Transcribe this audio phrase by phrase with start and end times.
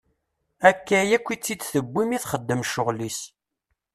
[0.69, 3.19] Akka akk i tt-id-tewwi mi i txeddem ccɣel-is.